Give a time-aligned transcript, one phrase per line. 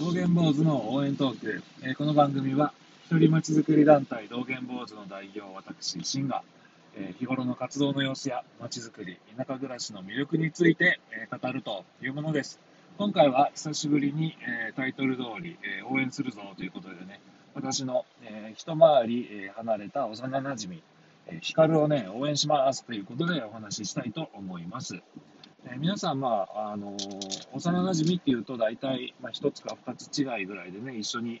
[0.00, 2.72] 道元坊主の応援トーク、えーこの番組は
[3.04, 6.42] 一人まちづくり団体道元坊主の代表私シンが、
[6.96, 12.60] えー日頃の活動の様子やまちづくり田舎暮らしの魅力について、えー語るというものです。
[12.96, 17.20] 今回は久しぶりに、えタイトル通り、え応援するぞということでね
[17.54, 20.82] 私の、え一回り、え離れた幼なじみ、
[21.26, 25.02] え、ヒカルをね応援しますということでお話ししたいと思います。
[25.70, 31.40] えー皆さん、まああのー幼なじみっていうと大体、まあ、1つか2つ違いぐらいでね一緒に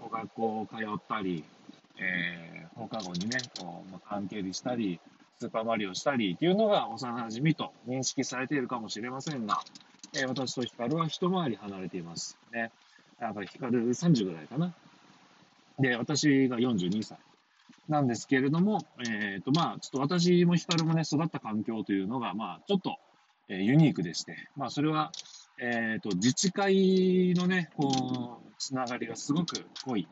[0.00, 1.44] こう学校通ったり、
[1.98, 5.00] えー放課後にねこう、まあ、関係りしたり
[5.38, 9.60] スーパーマリオしたりっていうのが幼なじみと認識されているかもしれませんが、
[10.14, 12.72] えー私とヒカルは一回り離れていますね。
[13.20, 14.72] やっぱりヒカル30ぐらいかな。
[15.78, 17.18] で私が42歳
[17.88, 22.96] なんですけれども、えーとまあ、ちょっと私もヒカルもね育った環境というのが、まあ、ちょっと
[23.50, 25.12] えユニークでして、まあ、それは、
[25.60, 30.08] えーと自治会のね、こう、つながりがすごく濃い。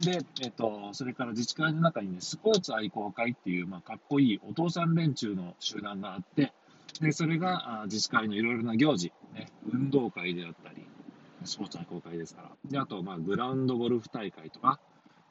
[0.00, 6.52] で、えっ、と、それから自治会の中にね、スポーツ愛好会っていう、まあ、かっこいいお父さん連中の集団があって、
[7.00, 10.84] で、それがあ自治会のいろいろな行事、ね、運動会であったり、
[11.44, 12.50] スポーツ愛好会ですから。
[12.70, 14.80] で、あと、まあ、グラウンドゴルフ大会とか、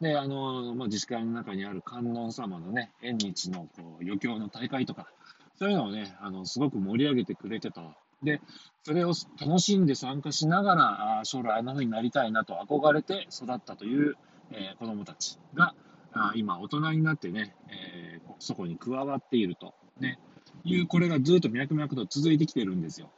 [0.01, 5.07] で、あの、まあ、自治会の中にある観音様のね、縁日のこう余興の大会とか、
[5.55, 7.97] そういうのをね、あの、すごく盛り上げてくれてた。
[8.23, 8.41] で、
[8.83, 14.15] それを楽しんで参加しながら、あ将来あんな風になりたいなと憧れて育ったという、
[14.51, 15.75] えー子供たちが、
[16.13, 20.19] あ今大人になってね、えーそこに加わっていると、ね、
[20.63, 23.11] いう、これがずっと脈々と続いてきてるんですよ。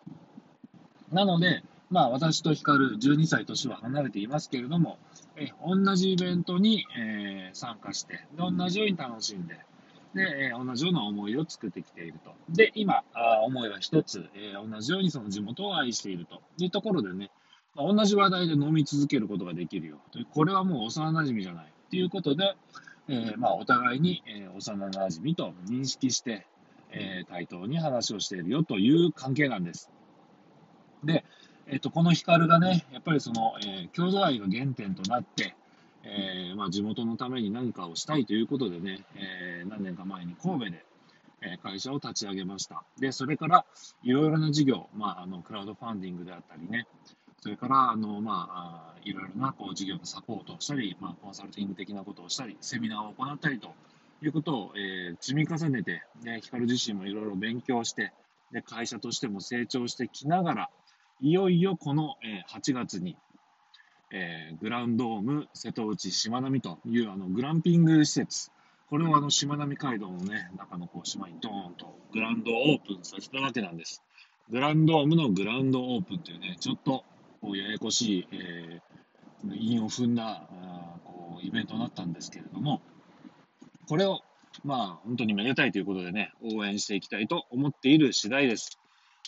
[1.11, 4.97] なので、まあ私と光12歳年は離れていますけれども、
[5.35, 9.59] え同じイベントに、えー参加して、同じように楽しんで、
[10.15, 12.33] で、えー同じような思いを作ってきていると。
[12.49, 17.29] で、今、あ思いは一つ、えー同じようにその地元を愛しているというところでね、
[17.75, 19.97] まあ同じ話題で飲み続けることができるよ。
[20.11, 21.73] というこれはもう幼馴染じゃない。
[21.89, 22.55] ということで、
[23.07, 26.47] えーまあ、お互いに、えー幼馴染と認識して、
[26.91, 29.91] え対等に話をしているよという関係なんです。
[31.03, 31.25] で、
[31.67, 35.55] えっとこの光がね、やっぱりその、えー郷土愛が原点となって、
[36.05, 40.85] えーまあ、地元のために何かをしたいということでね、えー何年か前に神戸で、
[41.41, 42.83] え会社を立ち上げました。
[42.99, 43.65] で、それから
[44.03, 46.87] いろいろな事業、まあ、あのクラウドファンディングであったりね、
[47.41, 53.73] それからあの、まあ、いろいろなこう事業のサポートをしたり、まあ、コンサルティング的なことをしたり、セミナーを行ったりと
[54.21, 58.13] いうことを、えー積み重ねて、で光自身もいろいろ勉強して
[58.51, 60.69] で、会社としても成長してきながら、
[61.21, 63.17] いよいよこの、えー8月に、
[64.11, 68.51] えーグランドーム瀬戸内しまなみというあのグランピング施設、
[68.89, 74.03] これをあのしまなみ海道の、ね、中のこう島にドーンとグランドオープンさせたわけなんです。
[74.49, 77.03] グランドームのグランドオープンというね、ちょっと
[77.41, 78.95] こうややこしい、えー
[79.53, 82.81] 韻を踏んだあこうイベントになったんですけれども、
[83.87, 84.21] これを
[84.63, 88.79] まあ本当にめでたいということでね、応援していきたいと思っている次第です。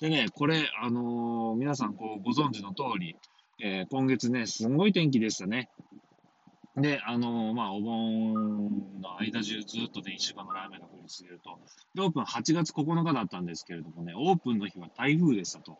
[0.01, 3.15] でね、これ、あのー皆さんこうご存知の通り、
[3.59, 5.69] えー今月ね、すごい天気でしたね。
[6.75, 8.65] で、あのーまあ、お盆
[9.01, 11.59] の間中ずっとね、1週間ぐらい雨が降り続けると。
[11.95, 15.79] で、オープン8月9日だったんですけれどもね、オープンの日は台風でしたと。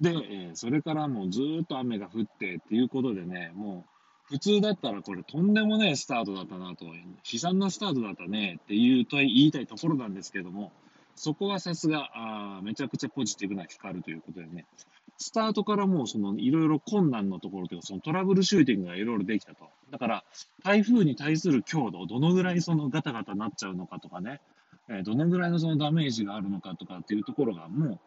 [0.00, 10.70] で、えーそれからもうずっと雨が降ってっていうことでね、もう普通だったらこれとんでもねえスタートだったなと、悲惨なスタートだったねっていうと言いたいところなんですけれども、
[11.14, 14.66] そこはさすが、あめちゃくちゃポジティブな光るということでね、
[15.18, 19.68] スタートからもうそのいろいろ困難のところというか、そのトラブルシューティングがいろいろできたと。
[19.90, 20.24] だから、
[20.62, 24.40] 台風に対する強度、どのぐらいそのガタガタなっちゃうのかとかね、
[24.88, 27.98] えどのぐらいのそのダメージがあるのかとかっていうところがもう、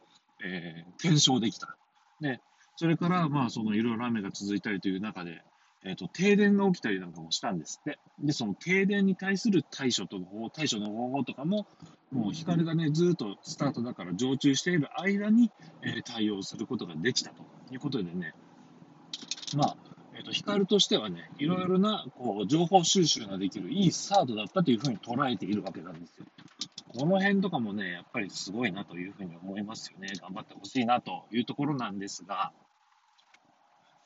[0.46, 1.76] えー検証できた。
[2.22, 2.40] で、
[2.76, 5.42] それから、まあ、そのいろいろ雨が続いたりという中で、
[5.86, 8.00] えっ、と、停電が起きたりなんかもしたんですって。
[8.20, 11.68] で、その停電に対する対処との方、対処の方法とかも、
[12.12, 15.52] もう光がね、ずっとスタートだから常駐している間に、
[15.82, 18.34] えー対応することができたということでね、
[19.56, 19.78] まあ、
[20.16, 26.26] えっ、と、光としてはね、いろいろな、こう、情報収集ができるいいスタートだったというふうに捉えているわけなんですよ。
[26.90, 30.10] この辺とかもね、やっぱりすごいなというふうに思いますよね。
[30.20, 32.52] 頑張ってほしいなというところなんですが、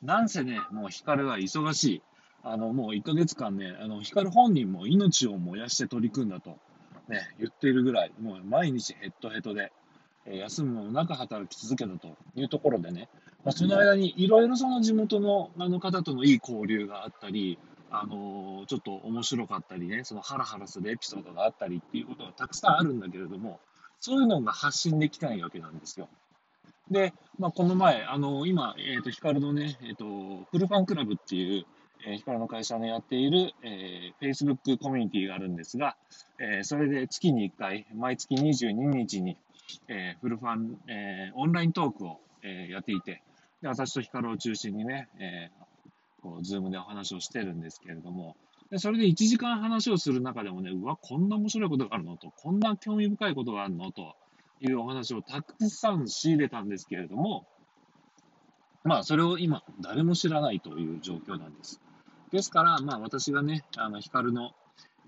[0.04, 2.02] なんせね、もう光は忙しい。
[2.42, 6.58] あの、もう1ヶ月間ね、あの、光本人も命を燃やして取り組んだと、
[7.08, 9.72] ね、言っているぐらい、もう毎日ヘッドヘッドで、
[10.26, 13.08] え休むもなく働き続けたというところでね、
[13.44, 17.58] まあ、その間にいろいろその地元のあの方とのいい交流があったり、
[17.90, 23.60] あのーちょっと面白かったりね、そのハラハラするエピソードがあったりっていうことがたくさんあるんだけれども、
[24.00, 26.08] そういうのが発信できないわけなんですよ。
[26.90, 31.64] で、まあ、この前、あの、今、え、ー、と、ヒカルのね、え、ー、と、フルファンクラブっていう、
[32.06, 35.96] えー、ヒカルの会社のやっている、えー、Facebook コミュニティがあるんですが、
[36.38, 39.38] えー、それで月に1回、毎月22日に、
[39.88, 43.22] えー、フルファン、えー、オンライントークを、えー、やっていて、
[43.62, 48.36] で私とヒカルを中心にね、えー、こう、ズームでお話をしてるんですけれども、
[48.70, 54.14] でそれで1時間話をする中でもね、うわ、こんな面白いことがあるのと、こんな興味深いことがあるのと
[54.60, 57.46] いうお話をたくさん仕入れたんですけれども、
[58.84, 61.80] まあ、それを今、誰も知らないという状況なんです。
[62.30, 64.52] ですから、まあ、私がね、あの、ヒカルの、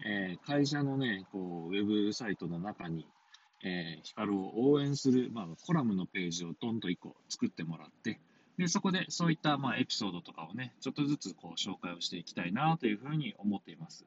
[0.05, 3.07] えー、会社のね、こう、ウェブサイトの中に、
[3.63, 8.19] えー、ヒカルを応援する、まあ、コラムのページをどんと1個作ってもらって、
[8.57, 14.07] で、そこでそういった、まあ、エピソードとかをね、ちょっとずつこう紹介をしていきたいなというふうに思っています。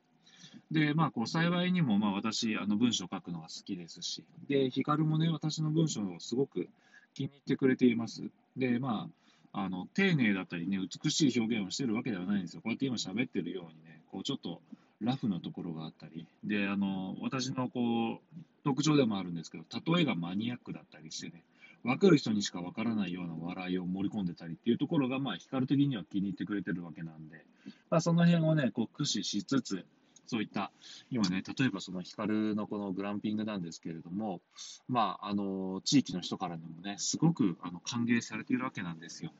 [0.71, 6.67] で、まあ、こう幸いにも、まあ、私、あの文章を書くのが好きですし、で、ヒカルもね、私の文章をすごく
[7.13, 8.23] 気に入ってくれています。
[8.57, 9.07] で、ま
[9.53, 12.61] あ、あの丁寧だったりね、美しい表現をしてるわけではないんですよ。
[12.61, 14.61] こうやって今喋ってるようにね、こうちょっと
[15.01, 18.19] ラフなところがあったり、で、あの、私のこう、
[18.63, 19.63] 特徴でもあるんですけど、
[19.93, 21.43] 例えがマニアックだったりしてね、
[21.83, 27.43] 分かる人にしか分からないような笑いを盛り込んでたりっていうところが、まあ、光的には気に入ってくれてるわけなんで、
[27.89, 29.85] まあ、その辺をね、こう駆使しつつ、
[30.29, 30.71] そういった、
[31.09, 34.41] 今ね、例えばその光のこのグランピングなんですけれども、
[34.87, 39.31] まあ、あの、地域の人からでもね、すごくあの歓迎されているわけなんですよ。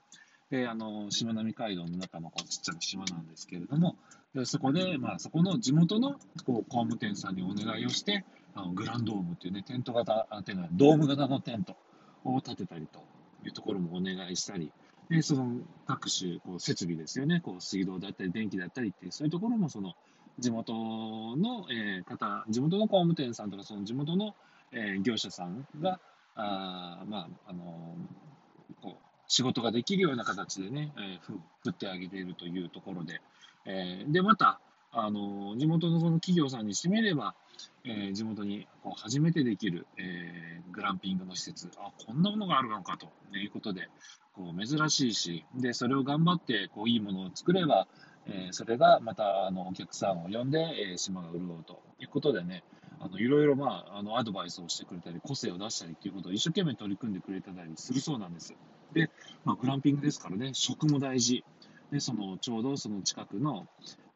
[0.50, 3.98] で、あの、しまなみ海道の中のこうちっちゃな島なんですけれども、
[4.34, 6.14] でそこで、まあ、そこの地元の
[6.44, 8.26] こう工務店さんにお願いをして、
[8.56, 11.78] あのグランドームっていうね、テント型、あていうのはドーム型のテント
[12.24, 13.00] を建てたりと
[13.46, 14.72] いうところもお願いしたり、
[15.10, 19.94] でその各種こう設備ですよね、こう水道だったり電気だったりっていう、そういうところもその
[20.40, 24.36] 地元の、えー、方、地元の工務店さんとか、その地元の、
[24.72, 26.00] えー、業者さんが、
[26.36, 27.96] あまあ、あの、
[28.82, 31.20] こう仕事ができるような形でね、えー、
[31.64, 33.22] 振ってあげているというところで、
[33.66, 34.60] えー、で、また、
[34.92, 37.36] あの地元のその企業さんにしてみれば、
[37.84, 43.08] えー、地元にこう初めてできる、えー、グランピングの施設、あこんなものがあるのかと
[43.38, 43.88] いうことで、
[44.34, 47.88] こう珍しいし、でそれを頑張ってこういいものを作れば、
[48.32, 50.60] え、それがまたあのお客さんを呼んで、
[50.94, 52.64] え島が潤うということでね、
[53.00, 58.54] あのいろいろ、まあ、あのアドバイスをしてくれたり、個性を出したりということを一生懸命取り組んでくれたりするそうなんです。
[58.94, 59.10] で、
[59.46, 61.44] まあ、グランピングですからね、食も大事。
[61.92, 63.68] で、そのちょうどその近くの、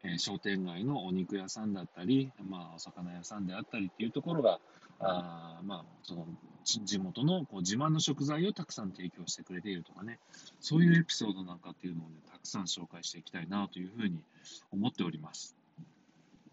[0.04, 4.60] え、商店街のお肉屋さんだったり、まあ、お魚屋さんであったりっていうところが、
[5.00, 6.26] あまあ、その
[6.64, 10.18] 地元のこう自慢の食材をたくさん提供してくれているとかね、
[10.60, 14.20] そういうエピソードなんかっていうのを、ね、たくさん紹介していきたいなというふうに
[14.72, 15.56] 思っております。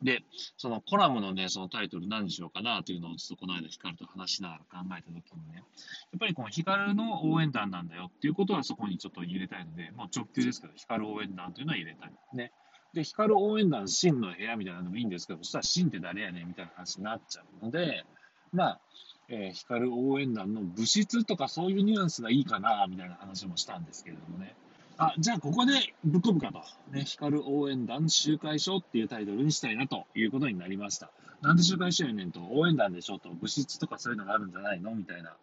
[0.04, 0.24] で、
[0.58, 12.14] そのコラムのね、そのタイトル何にしようかなというのをちょっとこの間ヒカルと話しながら考えたときにね、やっぱりこのヒカルの応援団なんだよっていうことはそこにちょっと入れたいので、もう直球ですけど、ヒカル応援団というのは入れたい。
[12.34, 12.52] ね。
[12.94, 18.04] で、ヒカル応援団、真の部屋みたいなのもいいんですけど、そしたら真って誰やねんみたいな話になっちゃうので、
[18.52, 18.82] まあ、
[19.30, 24.56] えー、ヒカル応援団の物質とかそういうニュアンスがいいかな、みたいな話もしたんですけれどもね。
[24.98, 25.74] あ、じゃあここで
[26.04, 26.62] ぶっ込むかと。
[26.92, 31.10] ね、光応援団集会所っていうタイトルにしたいなということになりました。
[31.42, 33.18] なんで集会所やねんと、応援団でしょ？
[33.18, 34.94] と、物質とかそういうのがあるんじゃないの？
[34.94, 35.34] みたいな。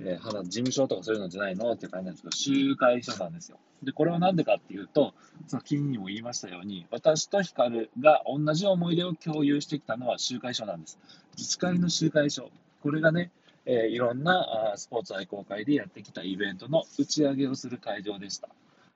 [0.00, 1.72] えー、事務所とかそういうのじゃないの？
[1.72, 3.58] って感じなんですけど、集会所なんですよ。
[3.82, 5.14] で、これはなんでかっていうと、
[5.46, 10.98] その金にも言いましたように、私と光が同じ思い出を共有してきたのは集会所なんです。
[11.36, 12.50] 自治会の集会所。
[12.82, 13.30] これがね、
[13.66, 18.48] えー、いろんなあスポーツ愛好会でやってきたイベントの打ち上げをする会場でした。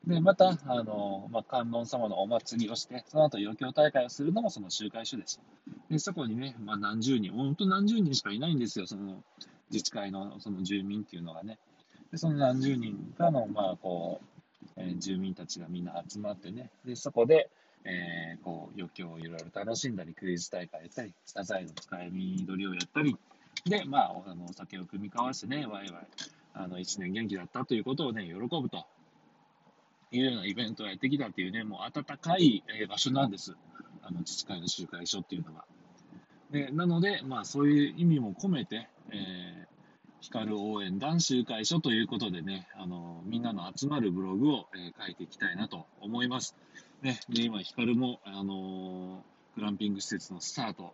[0.07, 5.43] で、また、あの、まあ、観音様のお祭りをして、その後余興大会をするのもその集会所でした。
[5.91, 9.23] で、そこにね、まあ、何十人、本当何十人しかいないんですよ、その
[9.71, 11.59] 自治会のその住民っていうのがね。
[12.11, 17.51] で、その何十人かの、まあ、こう、えー、住民たちがみんな集まってね、で、そこで、
[17.85, 23.17] えー、こう、余興をいろいろ楽しんだり、クイズ大会やったり、サザエの使い見取りをやったり、
[23.65, 26.07] で、まあ、あのお酒を組み交わしてね、ワイワイ、
[26.55, 28.87] あの、一年元気だったということをね、喜ぶと。
[30.13, 33.57] いうようなイベントをやってきたっていうね、もう温かい場所なんです。
[34.03, 35.65] あの自治会の集会所っていうのが。
[36.51, 39.67] でなので、まあそういう意味も込めて、えー、
[40.21, 46.57] 光応援団集会所ということでね、あのみんなの集まるブログを、えー、書いていきたいなと思います。
[47.03, 49.25] ね、で今、光も、あの
[49.57, 50.93] グランピング施設のスタート、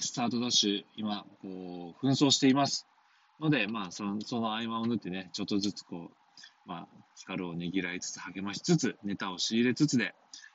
[0.00, 2.88] スタートダッシュ、今、こう、紛争しています。
[3.40, 6.16] ので、まあその、その合間を縫ってね、ちょっとずつこう、
[6.66, 10.14] まあ、光をねぎらいつつ、励ましつつ、ネタを仕入れつつで、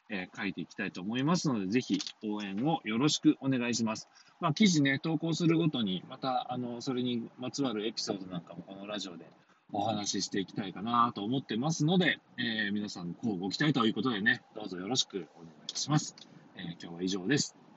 [0.10, 4.08] えー、書いていきたいと思いますので、ぜひ応援をよろしくお願いします。
[4.40, 9.26] まあ、記事ね、投稿するごとに、また、あの、それにまつわるエピソードなんかもこのラジオで
[9.72, 16.16] お話ししていきたいかなと思ってますので、えー、皆さん、こうご期待ということでね、どうぞよろしくお願いします。
[16.56, 17.69] えー、今日は以上です。